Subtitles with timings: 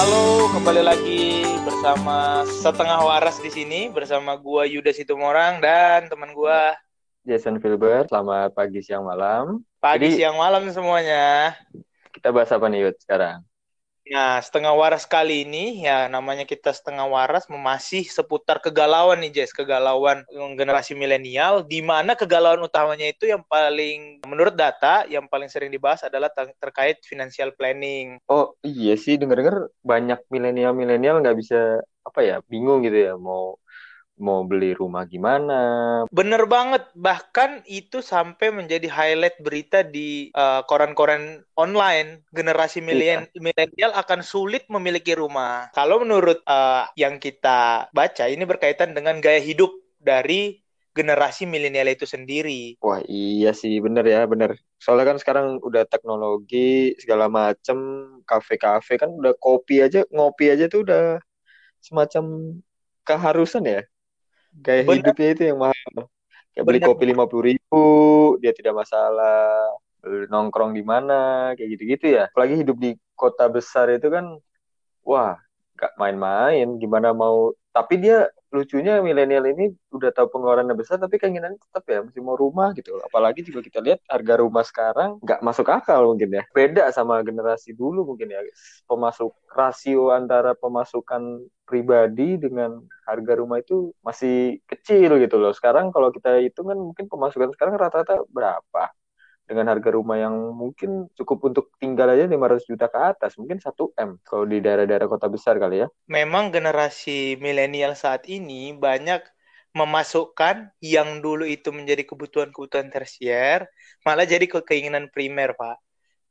[0.00, 6.72] Halo, kembali lagi bersama setengah waras di sini bersama gua Yuda Situmorang dan teman gua
[7.20, 8.08] Jason Filbert.
[8.08, 9.60] Selamat pagi, siang, malam.
[9.76, 11.52] pagi, Jadi- siang, malam semuanya.
[12.16, 13.44] Kita bahas apa nih Yud sekarang?
[14.10, 19.54] Nah, setengah waras kali ini ya namanya kita setengah waras masih seputar kegalauan nih Jess,
[19.54, 20.26] kegalauan
[20.58, 26.02] generasi milenial di mana kegalauan utamanya itu yang paling menurut data yang paling sering dibahas
[26.02, 28.18] adalah ter- terkait financial planning.
[28.26, 33.62] Oh iya sih, denger-denger banyak milenial-milenial nggak bisa apa ya, bingung gitu ya, mau
[34.20, 35.60] mau beli rumah gimana.
[36.12, 42.22] Bener banget, bahkan itu sampai menjadi highlight berita di uh, koran-koran online.
[42.30, 45.72] Generasi milenial milenial akan sulit memiliki rumah.
[45.72, 50.60] Kalau menurut uh, yang kita baca, ini berkaitan dengan gaya hidup dari
[50.90, 52.76] generasi milenial itu sendiri.
[52.82, 54.58] Wah iya sih, bener ya, bener.
[54.76, 57.78] Soalnya kan sekarang udah teknologi segala macem,
[58.26, 61.22] kafe-kafe kan udah kopi aja, ngopi aja tuh udah
[61.80, 62.56] semacam
[63.06, 63.82] keharusan ya.
[64.50, 64.96] Gaya Bener.
[65.02, 65.94] hidupnya itu yang mahal.
[66.50, 67.84] Kayak beli kopi lima puluh ribu,
[68.42, 69.70] dia tidak masalah.
[70.00, 72.32] Nongkrong di mana, kayak gitu-gitu ya.
[72.32, 74.40] Apalagi hidup di kota besar itu kan,
[75.04, 75.36] wah,
[75.76, 76.80] gak main-main.
[76.80, 77.52] Gimana mau?
[77.68, 82.34] Tapi dia lucunya milenial ini udah tahu pengeluarannya besar, tapi keinginan tetap ya masih mau
[82.34, 82.98] rumah gitu.
[83.06, 86.42] Apalagi juga kita lihat harga rumah sekarang nggak masuk akal mungkin ya.
[86.50, 88.42] Beda sama generasi dulu mungkin ya.
[88.90, 95.54] Pemasuk rasio antara pemasukan pribadi dengan harga rumah itu masih kecil gitu loh.
[95.54, 98.90] Sekarang kalau kita hitung kan mungkin pemasukan sekarang rata-rata berapa?
[99.50, 103.90] Dengan harga rumah yang mungkin cukup untuk tinggal aja 500 juta ke atas, mungkin 1
[103.98, 105.88] M kalau di daerah-daerah kota besar kali ya.
[106.06, 109.22] Memang generasi milenial saat ini banyak
[109.74, 113.66] memasukkan yang dulu itu menjadi kebutuhan-kebutuhan tersier,
[114.06, 115.78] malah jadi ke keinginan primer, Pak.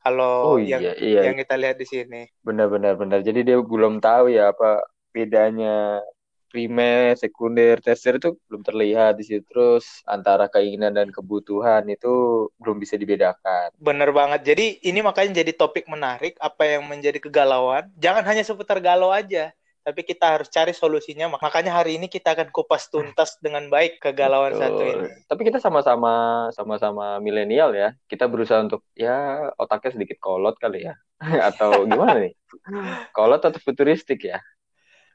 [0.04, 1.20] Kalau Oh yang iya, iya.
[1.28, 2.22] yang kita lihat di sini.
[2.48, 3.20] Benar-benar benar.
[3.20, 4.80] Jadi dia belum tahu ya apa
[5.12, 6.00] bedanya
[6.50, 9.46] primer, sekunder, tersier itu belum terlihat di situ.
[9.48, 13.72] Terus antara keinginan dan kebutuhan itu belum bisa dibedakan.
[13.78, 14.44] Bener banget.
[14.44, 17.88] Jadi ini makanya jadi topik menarik apa yang menjadi kegalauan.
[18.02, 19.54] Jangan hanya seputar galau aja,
[19.90, 21.32] tapi kita harus cari solusinya.
[21.34, 24.62] Makanya hari ini kita akan kupas tuntas dengan baik kegalauan Betul.
[24.62, 25.08] satu ini.
[25.26, 26.14] Tapi kita sama-sama
[26.54, 27.96] sama-sama milenial ya.
[28.06, 30.94] Kita berusaha untuk ya otaknya sedikit kolot kali ya.
[31.50, 32.34] Atau gimana nih?
[33.18, 34.40] Kolot atau futuristik ya?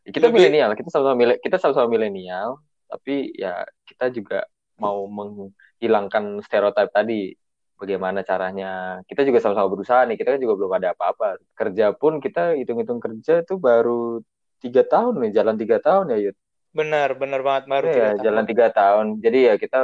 [0.04, 2.60] Kita Lebih- milenial, kita sama-sama mile- kita sama-sama milenial,
[2.92, 4.44] tapi ya kita juga
[4.76, 7.32] mau menghilangkan stereotip tadi.
[7.74, 9.02] Bagaimana caranya?
[9.08, 10.14] Kita juga sama-sama berusaha nih.
[10.14, 11.42] Kita kan juga belum ada apa-apa.
[11.58, 14.22] Kerja pun kita hitung-hitung kerja itu baru
[14.62, 16.36] tiga tahun nih, jalan tiga tahun ya Yud.
[16.74, 18.22] Bener, bener banget baru tiga tahun.
[18.22, 19.06] jalan tiga tahun.
[19.20, 19.78] Jadi ya kita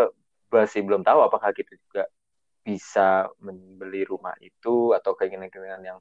[0.50, 2.06] masih belum tahu apakah kita juga
[2.62, 5.98] bisa membeli rumah itu atau keinginan-keinginan yang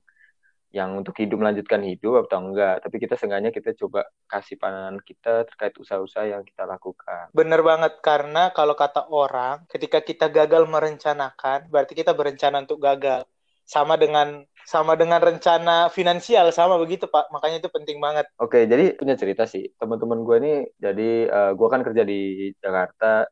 [0.70, 2.86] yang untuk hidup melanjutkan hidup atau enggak.
[2.86, 7.34] Tapi kita seenggaknya kita coba kasih pandangan kita terkait usaha-usaha yang kita lakukan.
[7.34, 13.26] Bener banget karena kalau kata orang, ketika kita gagal merencanakan, berarti kita berencana untuk gagal.
[13.70, 17.34] Sama dengan sama dengan rencana finansial sama begitu Pak.
[17.34, 18.30] Makanya itu penting banget.
[18.38, 19.66] Oke, jadi punya cerita sih.
[19.78, 23.26] Teman-teman gue ini, jadi eh, gue kan kerja di Jakarta,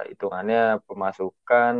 [0.00, 1.74] eh, hitungannya pemasukan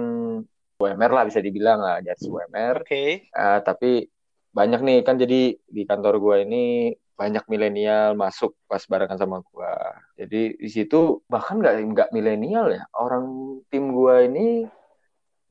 [0.77, 2.85] UMR lah bisa dibilang lah, di atas UMR.
[2.85, 3.29] Oke.
[3.29, 4.05] Eh, tapi
[4.53, 6.65] banyak nih kan jadi di kantor gue ini
[7.13, 9.73] banyak milenial masuk pas barengan sama gue.
[10.21, 13.25] Jadi di situ bahkan nggak nggak milenial ya orang
[13.73, 14.47] tim gue ini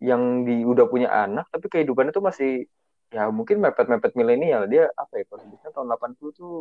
[0.02, 2.66] yang di udah punya anak tapi kehidupannya tuh masih
[3.14, 6.54] ya mungkin mepet-mepet milenial dia apa ya kalau sebutnya tahun 80 tuh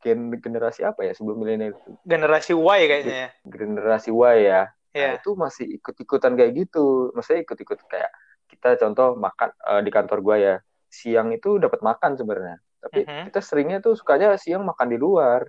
[0.00, 3.28] gen generasi apa ya sebelum milenial itu Generasi Y kayaknya ya.
[3.44, 5.22] generasi Y ya Nah, Ya.
[5.22, 7.14] itu masih ikut-ikutan kayak gitu.
[7.14, 8.10] Maksudnya ikut-ikut kayak
[8.50, 10.54] kita contoh makan eh, di kantor gua ya.
[10.90, 12.58] Siang itu dapat makan sebenarnya.
[12.82, 13.24] Tapi Mhm.
[13.30, 15.46] kita seringnya tuh sukanya siang makan di luar.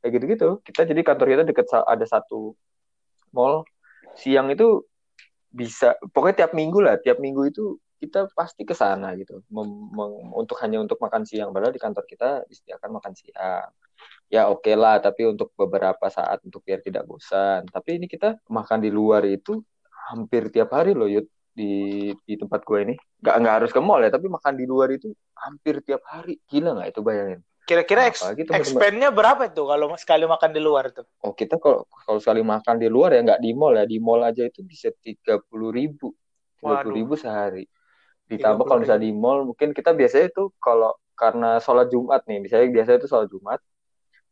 [0.00, 0.48] Kayak gitu-gitu.
[0.64, 2.56] Kita jadi kantor kita deket ada satu
[3.30, 3.68] mall.
[4.16, 4.82] Siang itu
[5.52, 9.44] bisa pokoknya tiap minggu lah, tiap minggu itu kita pasti ke sana gitu.
[9.52, 13.70] Mem- meng- untuk hanya untuk makan siang padahal di kantor kita disediakan makan siang
[14.32, 18.80] ya oke lah tapi untuk beberapa saat untuk biar tidak bosan tapi ini kita makan
[18.80, 19.60] di luar itu
[20.08, 21.72] hampir tiap hari loh Yud di
[22.24, 22.94] di tempat gue ini.
[23.20, 26.40] Nggak nggak harus ke mall ya tapi makan di luar itu hampir tiap hari.
[26.48, 27.40] Gila nggak itu bayangin.
[27.62, 31.06] Kira-kira expense-nya berapa tuh kalau sekali makan di luar tuh?
[31.22, 33.84] oh kita kalau kalau sekali makan di luar ya nggak di mall ya.
[33.86, 36.10] Di mall aja itu bisa tiga puluh ribu.
[36.58, 37.64] Tiga puluh ribu sehari.
[38.26, 38.68] Ditambah 30.000.
[38.68, 42.98] kalau misalnya di mall mungkin kita biasanya tuh kalau karena sholat Jumat nih misalnya biasanya
[43.04, 43.60] itu sholat Jumat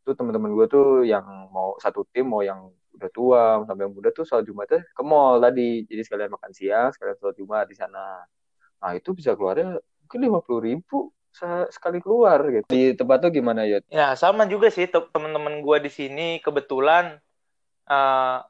[0.03, 1.23] tuh teman-teman gue tuh yang
[1.53, 5.39] mau satu tim mau yang udah tua sampai yang muda tuh sholat Jumatnya ke mall
[5.39, 8.23] tadi jadi sekalian makan siang sekalian sholat Jumat di sana
[8.81, 11.13] nah itu bisa keluarnya mungkin lima puluh ribu
[11.71, 12.67] sekali keluar gitu.
[12.67, 13.79] Di tempat tuh gimana ya?
[13.89, 17.23] Ya sama juga sih teman-teman gue di sini kebetulan
[17.87, 18.43] uh,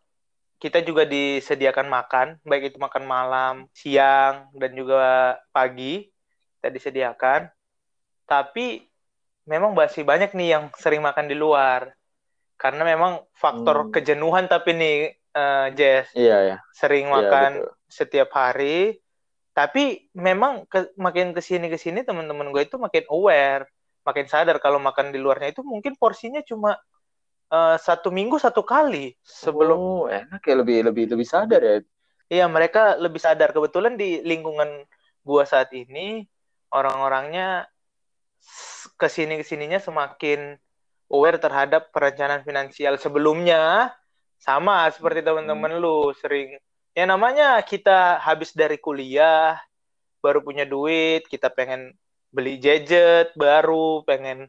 [0.61, 6.09] kita juga disediakan makan, baik itu makan malam, siang, dan juga pagi
[6.61, 7.49] kita disediakan.
[8.29, 8.85] Tapi
[9.49, 11.97] memang masih banyak nih yang sering makan di luar.
[12.61, 13.93] Karena memang faktor hmm.
[13.97, 14.97] kejenuhan tapi nih
[15.33, 16.13] uh, Jess.
[16.13, 16.57] Iya, ya.
[16.77, 19.01] Sering iya, makan iya, setiap hari.
[19.57, 23.65] Tapi memang ke, makin ke sini ke sini teman-teman gue itu makin aware,
[24.05, 26.77] makin sadar kalau makan di luarnya itu mungkin porsinya cuma
[27.53, 31.77] uh, satu minggu satu kali sebelum oh, enak ya lebih lebih lebih sadar ya
[32.31, 34.87] iya mereka lebih sadar kebetulan di lingkungan
[35.27, 36.25] gua saat ini
[36.73, 37.69] orang-orangnya
[38.97, 40.57] ke sini ke sininya semakin
[41.11, 43.91] aware terhadap perencanaan finansial sebelumnya
[44.41, 45.83] sama seperti teman-teman hmm.
[45.83, 46.57] lu sering
[46.97, 49.59] ya namanya kita habis dari kuliah
[50.25, 51.93] baru punya duit kita pengen
[52.31, 54.49] beli gadget baru pengen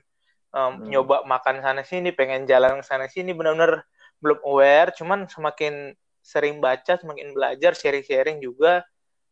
[0.53, 0.87] um, hmm.
[0.87, 3.83] nyoba makan sana sini pengen jalan sana sini benar-benar
[4.21, 5.91] belum aware cuman semakin
[6.21, 8.85] sering baca semakin belajar sharing-sharing juga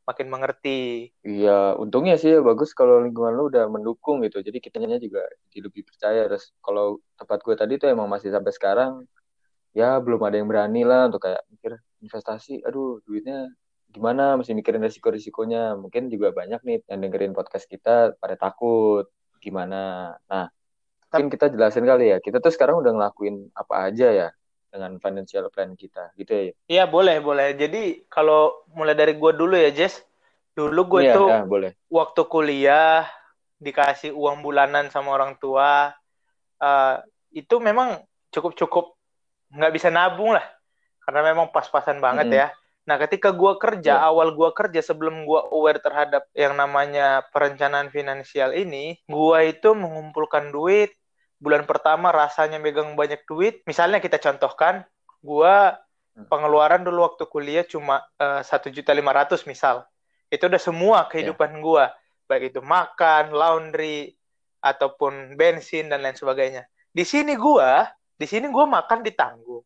[0.10, 1.14] makin mengerti.
[1.22, 4.42] Iya untungnya sih ya bagus kalau lingkungan lu udah mendukung gitu.
[4.42, 6.26] Jadi kitanya juga jadi lebih percaya.
[6.26, 9.06] Terus kalau tempat gue tadi tuh emang masih sampai sekarang
[9.78, 12.66] ya belum ada yang berani lah untuk kayak mikir investasi.
[12.66, 13.54] Aduh duitnya
[13.94, 14.34] gimana?
[14.42, 19.06] Masih mikirin resiko-risikonya mungkin juga banyak nih yang dengerin podcast kita pada takut
[19.38, 20.18] gimana.
[20.26, 20.50] Nah
[21.14, 22.18] mungkin kita jelasin kali ya.
[22.18, 24.30] Kita tuh sekarang udah ngelakuin apa aja ya
[24.69, 26.54] dengan financial plan kita, gitu ya?
[26.69, 27.57] Iya boleh boleh.
[27.57, 30.06] Jadi kalau mulai dari gue dulu ya Jess.
[30.54, 31.71] Dulu gue iya, tuh ya, boleh.
[31.88, 33.07] waktu kuliah
[33.63, 35.95] dikasih uang bulanan sama orang tua,
[36.60, 36.95] uh,
[37.31, 38.86] itu memang cukup cukup
[39.56, 40.44] nggak bisa nabung lah,
[41.07, 42.42] karena memang pas-pasan banget mm -hmm.
[42.44, 42.48] ya.
[42.89, 44.10] Nah, ketika gue kerja, yeah.
[44.10, 50.50] awal gue kerja sebelum gue aware terhadap yang namanya perencanaan finansial ini, gue itu mengumpulkan
[50.50, 50.92] duit
[51.39, 53.63] bulan pertama rasanya megang banyak duit.
[53.65, 54.83] Misalnya kita contohkan,
[55.24, 55.80] gua
[56.13, 56.27] hmm.
[56.27, 59.88] pengeluaran dulu waktu kuliah cuma eh, satu juta lima ratus misal.
[60.30, 61.63] Itu udah semua kehidupan yeah.
[61.63, 61.83] gua,
[62.30, 64.13] baik itu makan, laundry,
[64.62, 66.68] ataupun bensin dan lain sebagainya.
[66.91, 67.88] Di sini gua,
[68.19, 69.63] di sini gua makan ditanggung,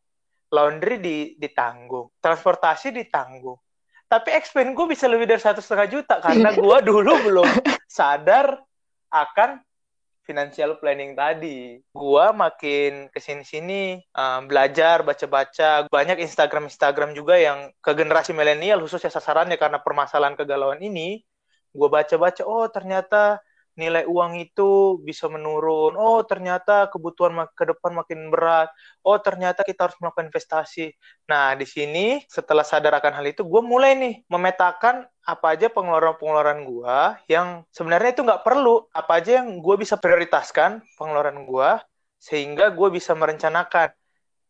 [0.54, 3.58] laundry di, ditanggung, transportasi ditanggung.
[4.04, 7.48] Tapi expense gue bisa lebih dari satu setengah juta karena gue dulu belum
[7.88, 8.62] sadar
[9.10, 9.58] akan
[10.24, 11.78] financial planning tadi.
[11.92, 15.86] Gua makin ke sini-sini uh, belajar, baca-baca.
[15.92, 21.22] Banyak Instagram-Instagram juga yang ke generasi milenial khususnya sasarannya karena permasalahan kegalauan ini.
[21.70, 23.38] Gua baca-baca, oh ternyata
[23.74, 25.98] nilai uang itu bisa menurun.
[25.98, 28.70] Oh, ternyata kebutuhan ke depan makin berat.
[29.02, 30.94] Oh, ternyata kita harus melakukan investasi.
[31.26, 36.68] Nah, di sini setelah sadar akan hal itu, gue mulai nih memetakan apa aja pengeluaran-pengeluaran
[36.68, 36.98] gue
[37.32, 38.86] yang sebenarnya itu nggak perlu.
[38.94, 41.70] Apa aja yang gue bisa prioritaskan pengeluaran gue
[42.20, 43.90] sehingga gue bisa merencanakan.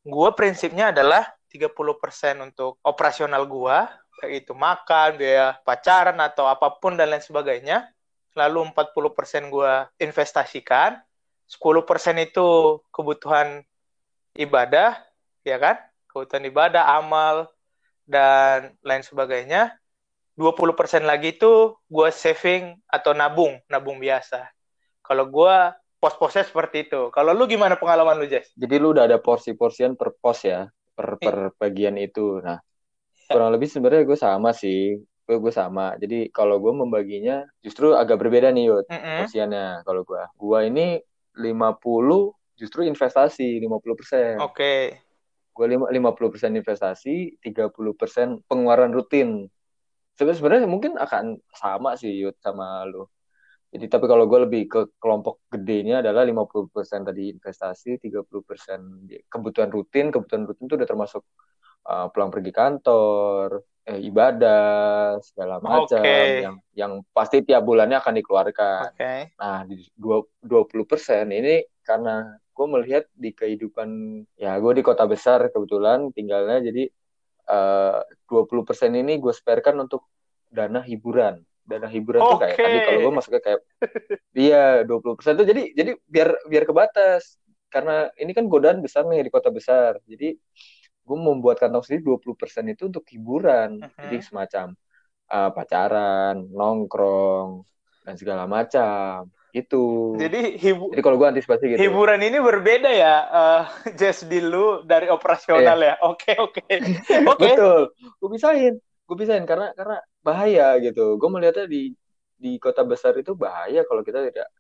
[0.05, 3.79] Gue prinsipnya adalah 30% untuk operasional gue,
[4.21, 7.94] kayak itu makan, biaya pacaran atau apa pun dan lain sebagainya
[8.35, 9.73] lalu 40% gue
[10.03, 10.99] investasikan,
[11.47, 13.63] 10% itu kebutuhan
[14.35, 14.99] ibadah,
[15.47, 15.79] ya kan?
[16.11, 17.51] Kebutuhan ibadah, amal,
[18.05, 19.75] dan lain sebagainya.
[20.35, 24.51] 20% lagi itu gue saving atau nabung, nabung biasa.
[24.99, 25.57] Kalau gue
[26.03, 27.09] pos-posnya seperti itu.
[27.15, 28.51] Kalau lu gimana pengalaman lu, Jess?
[28.59, 32.43] Jadi lu udah ada porsi-porsian per pos ya, per, per bagian itu.
[32.43, 32.59] Nah,
[33.31, 38.21] kurang lebih sebenarnya gue sama sih gue gue sama jadi kalau gue membaginya justru agak
[38.21, 39.19] berbeda nih Yud mm -hmm.
[39.25, 40.87] porsiannya kalau gue gue ini
[41.41, 44.81] 50 justru investasi 50 persen oke okay.
[45.57, 49.49] gue lima puluh persen investasi 30 persen pengeluaran rutin
[50.15, 53.15] sebenarnya mungkin akan sama sih Yud sama lo
[53.75, 56.71] jadi tapi kalau gue lebih ke kelompok gedenya adalah 50%
[57.11, 60.15] tadi investasi, 30% kebutuhan rutin.
[60.15, 61.27] Kebutuhan rutin itu udah termasuk
[61.91, 66.45] uh, pulang pergi kantor, eh, ibadah segala macam okay.
[66.45, 68.97] yang yang pasti tiap bulannya akan dikeluarkan.
[68.97, 69.33] Okay.
[69.37, 75.05] Nah di dua puluh persen ini karena gue melihat di kehidupan ya gue di kota
[75.05, 76.85] besar kebetulan tinggalnya jadi
[77.51, 78.01] eh,
[78.31, 80.07] dua puluh persen ini gue sparekan untuk
[80.49, 82.31] dana hiburan dana hiburan okay.
[82.31, 83.61] tuh kayak tadi kalau gue masuknya kayak
[84.39, 89.03] iya dua puluh persen tuh jadi jadi biar biar kebatas karena ini kan godaan besar
[89.11, 90.39] nih di kota besar jadi
[91.05, 93.85] gue membuat kantong sendiri 20% itu untuk hiburan.
[93.85, 94.01] Uh -huh.
[94.09, 94.67] Jadi semacam
[95.29, 97.65] uh, pacaran, nongkrong,
[98.05, 99.29] dan segala macam.
[99.55, 100.15] Itu.
[100.19, 101.79] Jadi hibu Jadi kalau gue antisipasi gitu.
[101.79, 103.63] Hiburan ini berbeda ya, uh,
[103.99, 105.95] Jess lu dari operasional yeah.
[105.95, 106.03] ya.
[106.03, 106.65] Oke, oke.
[107.33, 107.55] Oke.
[107.55, 107.95] Betul.
[108.19, 108.75] Gue pisahin.
[109.05, 111.21] Gue pisahin karena karena bahaya gitu.
[111.21, 111.95] Gue melihatnya di
[112.35, 114.51] di kota besar itu bahaya kalau kita tidak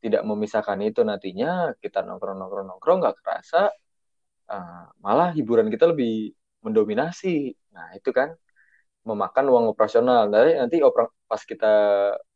[0.00, 3.70] tidak memisahkan itu nantinya kita nongkrong nongkrong nongkrong nggak kerasa
[4.50, 6.34] uh, malah hiburan kita lebih
[6.66, 8.34] mendominasi nah itu kan
[9.06, 11.72] memakan uang operasional dari nanti opera, pas kita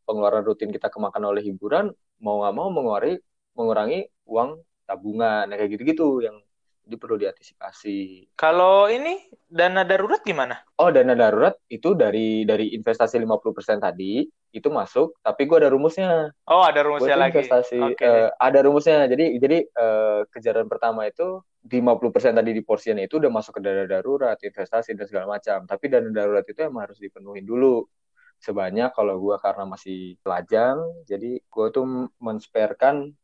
[0.09, 1.93] pengeluaran rutin kita kemakan oleh hiburan
[2.25, 3.21] mau nggak mau mengurangi
[3.53, 6.41] mengurangi uang tabungan kayak gitu-gitu yang
[6.85, 8.29] jadi perlu diantisipasi.
[8.37, 9.17] Kalau ini
[9.49, 10.61] dana darurat gimana?
[10.77, 16.29] Oh, dana darurat itu dari dari investasi 50% tadi itu masuk, tapi gue ada rumusnya.
[16.45, 17.41] Oh, ada rumusnya lagi.
[17.41, 18.05] Investasi okay.
[18.05, 19.09] uh, eh, ada rumusnya.
[19.09, 23.85] Jadi jadi uh, kejaran pertama itu 50% tadi di porsian itu udah masuk ke dana
[23.89, 25.65] darurat, investasi dan segala macam.
[25.65, 27.85] Tapi dana darurat itu emang harus dipenuhi dulu
[28.41, 30.77] sebanyak kalau gue karena masih lajang,
[31.09, 33.17] jadi gue tuh mensperkan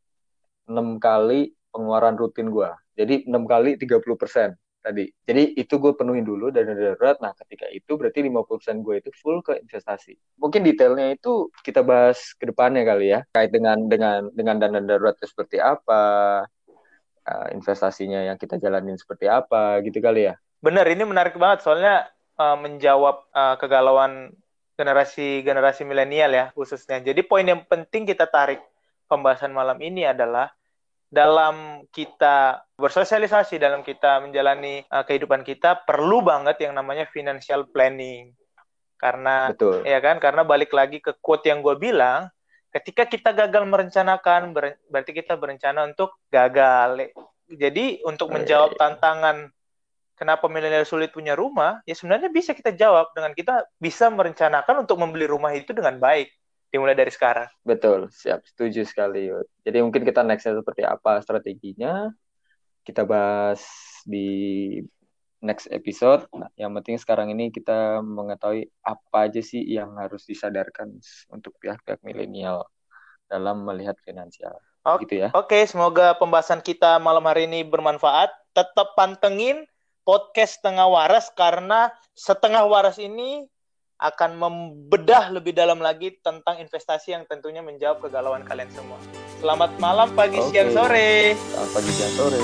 [0.71, 2.71] enam kali pengeluaran rutin gue
[3.01, 4.53] jadi 6 kali 30 persen
[4.85, 5.09] tadi.
[5.25, 7.17] Jadi itu gue penuhin dulu dana darurat.
[7.25, 10.21] Nah ketika itu berarti 50% gue itu full ke investasi.
[10.37, 13.21] Mungkin detailnya itu kita bahas ke depannya kali ya.
[13.33, 16.45] Kait dengan dengan dengan dana darurat itu seperti apa,
[17.31, 20.35] uh, investasinya yang kita jalanin seperti apa gitu kali ya.
[20.59, 24.35] Bener, ini menarik banget soalnya uh, menjawab uh, kegalauan
[24.75, 26.99] generasi generasi milenial ya khususnya.
[26.99, 28.61] Jadi poin yang penting kita tarik
[29.07, 30.51] pembahasan malam ini adalah
[31.11, 38.31] dalam kita bersosialisasi dalam kita menjalani uh, kehidupan kita perlu banget yang namanya financial planning
[39.01, 39.83] karena Betul.
[39.83, 42.31] ya kan karena balik lagi ke quote yang gue bilang
[42.71, 47.11] ketika kita gagal merencanakan ber berarti kita berencana untuk gagal
[47.51, 49.51] jadi untuk menjawab tantangan
[50.15, 54.97] kenapa milenial sulit punya rumah ya sebenarnya bisa kita jawab dengan kita bisa merencanakan untuk
[55.03, 56.31] membeli rumah itu dengan baik
[56.71, 57.51] dimulai dari sekarang.
[57.67, 59.27] Betul, siap, setuju sekali.
[59.67, 62.15] Jadi mungkin kita nextnya seperti apa strateginya,
[62.87, 63.61] kita bahas
[64.07, 64.79] di
[65.41, 66.29] next episode.
[66.37, 71.01] Nah, yang penting sekarang ini kita mengetahui apa aja sih yang harus disadarkan
[71.33, 72.69] untuk pihak-pihak milenial
[73.27, 74.57] dalam melihat finansial.
[74.85, 75.29] Oke, gitu ya.
[75.37, 78.33] Oke, semoga pembahasan kita malam hari ini bermanfaat.
[78.57, 79.69] Tetap pantengin
[80.05, 83.45] podcast setengah waras karena setengah waras ini
[84.01, 88.97] akan membedah lebih dalam lagi tentang investasi yang tentunya menjawab kegalauan kalian semua.
[89.45, 90.65] Selamat malam, pagi, okay.
[90.65, 91.37] siang, sore.
[91.37, 92.41] Selamat pagi, siang, sore.